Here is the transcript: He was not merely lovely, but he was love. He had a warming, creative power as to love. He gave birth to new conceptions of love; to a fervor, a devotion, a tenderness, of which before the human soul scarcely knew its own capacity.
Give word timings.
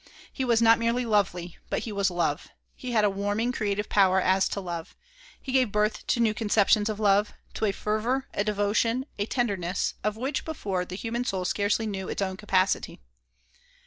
He 0.33 0.43
was 0.43 0.63
not 0.63 0.79
merely 0.79 1.05
lovely, 1.05 1.59
but 1.69 1.81
he 1.83 1.91
was 1.91 2.09
love. 2.09 2.47
He 2.75 2.91
had 2.91 3.05
a 3.05 3.09
warming, 3.11 3.51
creative 3.51 3.87
power 3.87 4.19
as 4.19 4.49
to 4.49 4.59
love. 4.59 4.95
He 5.39 5.51
gave 5.51 5.71
birth 5.71 6.07
to 6.07 6.19
new 6.19 6.33
conceptions 6.33 6.89
of 6.89 6.99
love; 6.99 7.33
to 7.53 7.65
a 7.65 7.71
fervor, 7.71 8.27
a 8.33 8.43
devotion, 8.43 9.05
a 9.19 9.27
tenderness, 9.27 9.93
of 10.03 10.17
which 10.17 10.43
before 10.43 10.85
the 10.85 10.95
human 10.95 11.23
soul 11.23 11.45
scarcely 11.45 11.85
knew 11.85 12.09
its 12.09 12.19
own 12.19 12.35
capacity. 12.35 12.99